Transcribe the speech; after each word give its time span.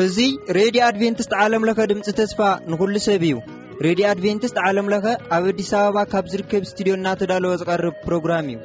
እዙይ 0.00 0.32
ሬድዮ 0.56 0.82
ኣድቨንትስት 0.88 1.32
ዓለም 1.44 1.62
ለኸ 1.68 1.78
ድምፂ 1.92 2.08
ተስፋ 2.20 2.40
ንኹሉ 2.70 2.94
ሰብ 3.06 3.22
እዩ 3.28 3.34
ሬድዮ 3.86 4.04
ኣድቨንትስት 4.12 4.58
ዓለም 4.66 4.86
ለኸ 4.94 5.06
ኣብ 5.36 5.44
ኣዲስ 5.52 5.72
ኣበባ 5.80 5.98
ካብ 6.14 6.24
ዝርከብ 6.34 6.62
እስትድዮ 6.68 6.94
እናተዳለወ 6.98 7.52
ዝቐርብ 7.62 7.96
ፕሮግራም 8.06 8.46
እዩ 8.54 8.60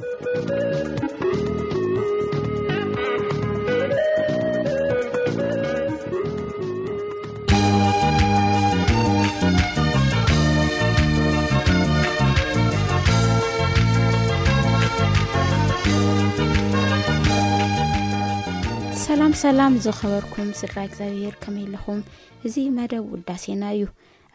ኣሰላም 19.34 19.76
ዝኸበርኩም 19.84 20.50
ስድራ 20.58 20.80
እግዚኣብሄር 20.88 21.36
ከመይ 21.44 21.64
ኣለኹም 21.68 22.00
እዚ 22.48 22.56
መደብ 22.76 23.06
ውዳሴና 23.14 23.64
እዩ 23.76 23.84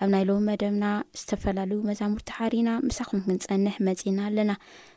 ኣብ 0.03 0.09
ናይ 0.15 0.23
ሎም 0.29 0.41
መደብና 0.51 0.85
ዝተፈላለዩ 1.21 1.79
መዛሙርቲ 1.91 2.31
ሓሪና 2.39 2.71
ምሳኩም 2.87 3.21
ክንፀንሕ 3.27 3.75
መፅና 3.89 4.19
ኣለና 4.29 4.51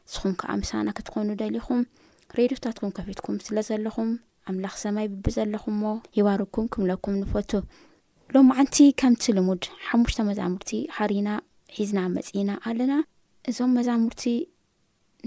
ንስኹም 0.07 0.33
ከዓ 0.43 0.49
ምሳና 0.61 0.87
ክትኮኑ 0.99 1.27
ደሊኹም 1.41 1.81
ሬድዮታትኩም 2.37 2.93
ከፊትኩም 2.99 3.37
ስለዘለኹም 3.49 4.09
ኣምላኽ 4.55 4.75
ሰማይ 4.85 5.07
ብብ 5.13 5.27
ዘለኹምሞ 5.37 5.83
ሂባርኩም 6.17 6.69
ክምለኩም 6.75 7.17
ንፈቱ 7.21 7.51
ሎማዓንቲ 8.35 8.77
ከምቲ 9.03 9.25
ልሙድ 9.39 9.63
ሓሙሽተ 9.91 10.19
መዛሙርቲ 10.31 10.71
ሓሪና 10.97 11.29
ሒዝና 11.77 12.01
መፅና 12.17 12.49
ኣለና 12.71 12.93
እዞም 13.51 13.73
መዛሙርቲ 13.79 14.23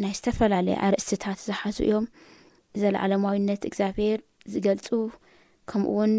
ናይ 0.04 0.14
ዝተፈላለዩ 0.20 0.76
ኣርእስታት 0.88 1.38
ዝሓዙ 1.48 1.78
እዮም 1.88 2.06
ዘለዓለማዊነት 2.82 3.64
እግዚኣብሄር 3.68 4.20
ዝገልፁ 4.52 4.86
ከምኡ 5.70 5.88
እውን 5.92 6.12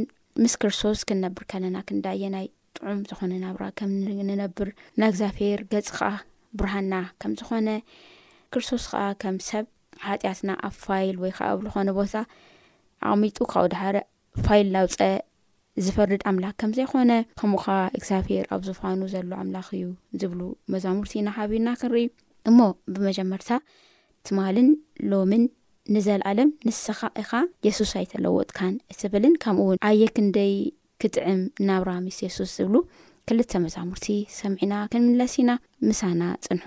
ምስ 0.44 0.54
ክርሶስ 0.62 1.00
ክንነብር 1.10 1.44
ከለና 1.52 1.78
ክንዳየናይ 1.88 2.48
ጥዑም 2.78 3.00
ዝኾነ 3.10 3.32
ናብራ 3.44 3.64
ከም 3.80 3.92
ንነብር 4.30 4.70
ናይ 5.00 5.10
እግዚኣብሔር 5.12 5.62
ገፅ 5.72 5.90
ከዓ 5.98 6.10
ብርሃና 6.60 6.94
ከም 7.22 7.32
ዝኾነ 7.40 7.68
ክርሶስ 8.54 8.84
ከዓ 8.92 9.02
ከም 9.22 9.36
ሰብ 9.50 9.66
ሓጢያትና 10.08 10.52
ኣብ 10.68 10.76
ፋይል 10.86 11.16
ወይ 11.24 11.32
ከዓ 11.38 11.46
ኣብዝኾነ 11.56 11.90
ቦታ 12.00 12.16
ኣቅሚጡ 13.10 13.38
ካብኡ 13.52 13.66
ደሓረ 13.74 13.98
ፋይል 14.46 14.68
ናውፀ 14.76 14.98
ዝፈርድ 15.86 16.22
ኣምላክ 16.30 16.56
ከም 16.62 16.72
ዘይኮነ 16.78 17.12
ከምኡከዓ 17.40 17.80
እግዚብሔር 17.98 18.46
ኣብ 18.56 18.62
ዝፋኑ 18.68 19.00
ዘሎ 19.14 19.32
ኣምላኽ 19.44 19.68
እዩ 19.78 19.86
ዝብሉ 20.22 20.42
መዛሙርቲ 20.74 21.14
ኢና 21.22 21.30
ሓቢርና 21.38 21.70
ክንርኢዩ 21.82 22.10
እሞ 22.50 22.58
ብመጀመርታ 22.96 23.50
ትማልን 24.28 24.70
ሎምን 25.12 25.44
ንዘለኣለም 25.94 26.50
ንስኻ 26.68 27.00
ኢኻ 27.22 27.32
የሱስ 27.66 27.92
ኣይተለወጥካን 28.00 28.74
እትብልን 28.94 29.36
ከምኡእውን 29.44 29.82
ኣየክንደይ 29.90 30.54
ክጥዕም 31.04 31.42
ናብራሚስ 31.70 32.18
የሱስ 32.26 32.52
ዝብሉ 32.60 32.76
ክልተ 33.30 33.52
መዛሙርቲ 33.66 34.08
ሰሚዕና 34.40 34.74
ክንምለስ 34.94 35.36
ኢና 35.44 35.52
ምሳና 35.90 36.22
ፅንሑ 36.46 36.66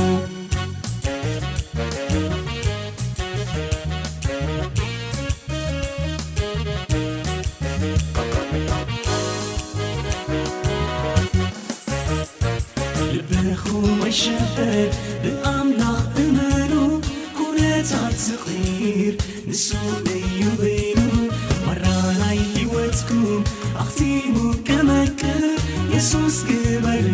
شب 14.15 14.55
بأمنخ 15.23 15.99
بم 16.17 16.37
كلت 17.37 17.91
تقير 18.27 19.13
نس 19.47 19.73
بي 20.05 20.23
بين 20.61 21.01
مر 21.67 21.83
لييوتكم 22.21 23.29
أختيم 23.79 24.35
كمك 24.65 25.21
يسوس 25.91 26.37
جبلዎ 26.43 27.05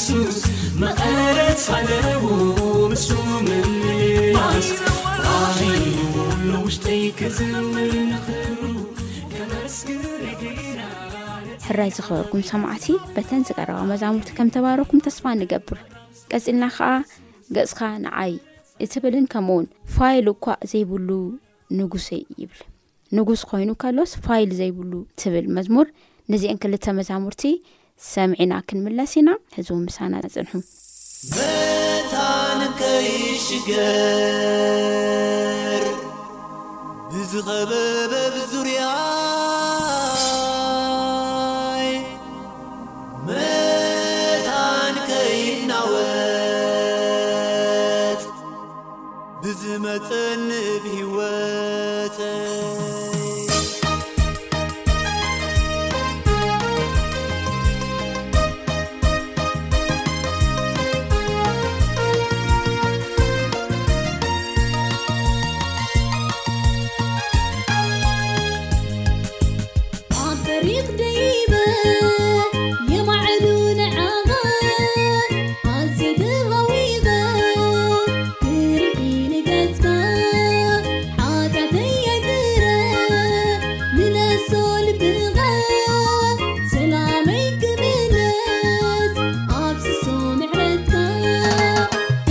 ሱስረት 0.05 1.59
ስይውይሩ 1.61 3.15
ሕራይ 11.69 11.91
ዝኽበርኩም 11.95 12.43
ሰማዕቲ 12.51 12.85
በተን 13.15 13.41
ዝቀረባ 13.47 13.79
መዛሙርቲ 13.91 14.29
ከም 14.37 14.47
ተባሃረኩም 14.55 15.03
ተስማ 15.07 15.25
ንገብር 15.41 15.77
ቀፂልና 16.31 16.63
ከዓ 16.77 16.87
ገጽካ 17.57 17.81
ንዓይ 18.05 18.33
እትብልን 18.85 19.25
ከምኡውን 19.33 19.65
ፋይሉ 19.95 20.27
እኳ 20.37 20.45
ዘይብሉ 20.71 21.09
ንጉሰይ 21.77 22.21
ይብል 22.41 22.59
ንጉስ 23.17 23.41
ኮይኑ 23.49 23.69
ካልስ 23.81 24.11
ፋይል 24.25 24.49
ዘይብሉ 24.59 24.91
ትብል 25.21 25.45
መዝሙር 25.55 25.87
ነዚአን 26.33 26.57
ክልተ 26.63 26.85
መዛሙርቲ 26.97 27.43
ሰሚዒና 28.11 28.53
ክንምለስ 28.67 29.13
ኢና 29.21 29.29
ህዝ 29.55 29.67
ምሳና 29.85 30.13
ኣፅንሑ 30.27 30.51
መታንከይ 31.37 33.09
ሽገር 33.47 35.83
ብዙኸበበብዙርያ 37.13 38.81
متنبيوا 49.79 51.88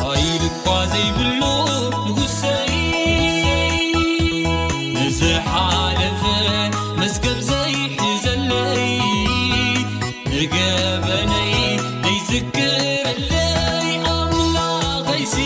ሃይድኳ 0.00 0.64
ዘይብሉ 0.92 1.40
ንጉሰይ 2.06 2.72
ንዝሓለፍ 4.96 6.22
መስከብ 7.00 7.38
ዘይሕዘነይ 7.50 8.84
ንገበነይት 10.34 11.84
ዘይዝክረለይ 12.06 13.88
ኣምላኸይሲ 14.16 15.36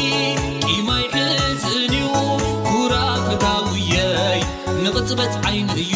ቂማይሕዝ 0.68 1.64
እንዩ 1.83 2.01
ኩራ 2.70 2.94
ክዳውየይ 3.29 4.40
ንቕጥበት 4.83 5.35
ዓይን 5.51 5.68
እዩ 5.85 5.95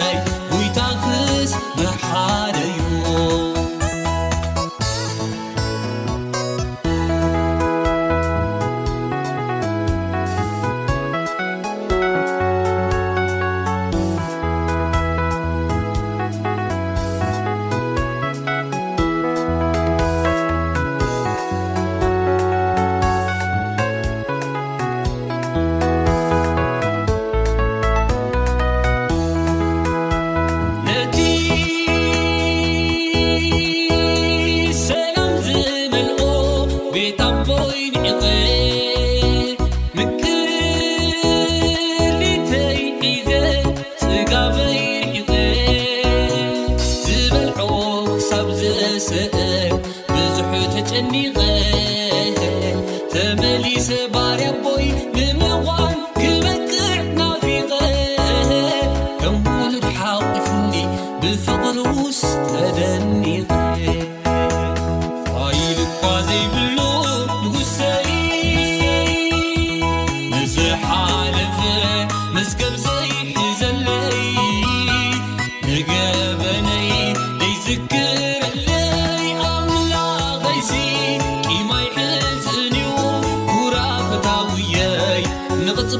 是 85.91 85.97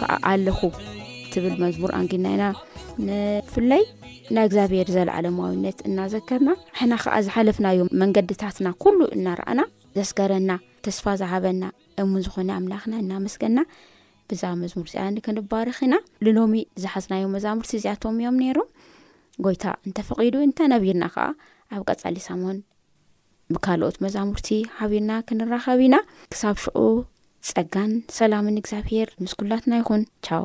ከዓ 0.00 0.12
ኣለኹ 0.30 0.58
ትብል 1.32 1.54
መዝሙር 1.62 1.90
ኣንግድናኢና 1.98 2.44
ንፍለይ 3.06 3.82
ናይ 4.34 4.44
እግዚኣብሔር 4.48 4.88
ዘለዓለምብነት 4.94 5.78
እናዘከርና 5.88 6.50
ሕና 6.78 6.92
ከዓ 7.02 7.14
ዝሓለፍናዮ 7.26 7.80
መንገድታትና 8.02 8.68
ኩሉ 8.82 8.98
እናረኣና 9.16 9.60
ዘስገረና 9.98 10.52
ተስፋ 10.86 11.04
ዝሓበና 11.20 11.62
እሙ 12.02 12.12
ዝኾነ 12.26 12.50
ኣምላኽና 12.58 12.94
እናመስገና 13.04 13.58
ብዛ 14.30 14.42
መዝሙር 14.62 14.86
እዚኣን 14.88 15.16
ክንባረኽ 15.26 15.78
ኢና 15.86 15.94
ንሎሚ 16.24 16.54
ዝሓዝናዮ 16.82 17.24
መዛሙርቲ 17.36 17.72
እዚኣቶም 17.78 18.18
እዮም 18.22 18.36
ነይሮም 18.42 18.68
ጎይታ 19.44 19.64
እንተፈቒዱ 19.86 20.34
እንተነቢርና 20.48 21.04
ከዓ 21.14 21.26
ኣብ 21.76 21.82
ቀፃሊ 21.90 22.16
ሳሞን 22.28 22.58
ብካልኦት 23.54 23.96
መዛሙርቲ 24.06 24.48
ሓቢርና 24.80 25.12
ክንራኸብ 25.28 25.80
ኢና 25.86 25.96
ክሳብ 26.32 26.56
ሽዑ 26.64 26.76
ጸጋን 27.48 27.92
ሰላምን 28.18 28.58
እግዚኣብሔር 28.60 29.08
ምስ 29.22 29.32
ኩላትና 29.40 29.72
ይኹን 29.80 30.02
ቻው 30.26 30.44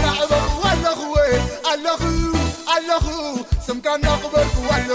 اللخ 2.75 3.05
سمكننقبرق 3.67 4.90